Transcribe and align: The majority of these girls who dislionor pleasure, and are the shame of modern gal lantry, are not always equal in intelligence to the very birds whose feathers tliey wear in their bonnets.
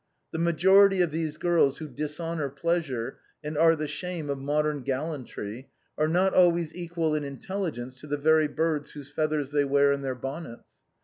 The 0.31 0.39
majority 0.39 1.01
of 1.01 1.11
these 1.11 1.37
girls 1.37 1.77
who 1.77 1.87
dislionor 1.87 2.49
pleasure, 2.49 3.19
and 3.43 3.55
are 3.55 3.75
the 3.75 3.85
shame 3.87 4.31
of 4.31 4.39
modern 4.39 4.81
gal 4.81 5.09
lantry, 5.09 5.69
are 5.95 6.07
not 6.07 6.33
always 6.33 6.73
equal 6.73 7.13
in 7.13 7.23
intelligence 7.23 8.01
to 8.01 8.07
the 8.07 8.17
very 8.17 8.47
birds 8.47 8.89
whose 8.93 9.11
feathers 9.13 9.53
tliey 9.53 9.69
wear 9.69 9.91
in 9.93 10.01
their 10.01 10.15
bonnets. 10.15 10.63